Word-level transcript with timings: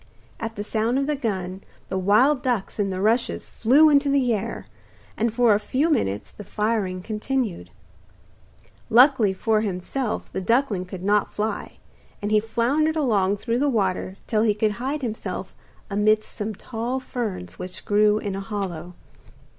At 0.39 0.55
the 0.55 0.63
sound 0.63 0.97
of 0.97 1.05
the 1.05 1.15
gun 1.15 1.61
the 1.87 1.99
wild 1.99 2.41
ducks 2.41 2.79
in 2.79 2.89
the 2.89 2.99
rushes 3.01 3.49
flew 3.51 3.87
into 3.91 4.09
the 4.09 4.33
air, 4.33 4.65
and 5.15 5.31
for 5.31 5.53
a 5.53 5.59
few 5.59 5.91
minutes 5.91 6.31
the 6.31 6.43
firing 6.43 7.03
continued. 7.03 7.69
Luckily 8.89 9.31
for 9.31 9.61
himself 9.61 10.27
the 10.33 10.41
duckling 10.41 10.85
could 10.85 11.03
not 11.03 11.31
fly, 11.35 11.77
and 12.19 12.31
he 12.31 12.39
floundered 12.39 12.95
along 12.95 13.37
through 13.37 13.59
the 13.59 13.69
water 13.69 14.17
till 14.25 14.41
he 14.41 14.55
could 14.55 14.71
hide 14.81 15.03
himself 15.03 15.53
amidst 15.87 16.31
some 16.31 16.55
tall 16.55 16.99
ferns 16.99 17.59
which 17.59 17.85
grew 17.85 18.17
in 18.17 18.35
a 18.35 18.39
hollow. 18.39 18.95